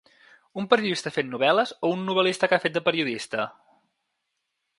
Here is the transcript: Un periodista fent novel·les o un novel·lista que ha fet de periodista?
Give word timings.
Un 0.61 0.67
periodista 0.71 1.11
fent 1.17 1.29
novel·les 1.33 1.73
o 1.75 1.91
un 1.97 2.01
novel·lista 2.09 2.49
que 2.53 2.59
ha 2.59 2.63
fet 2.65 2.75
de 2.79 2.87
periodista? 2.89 3.47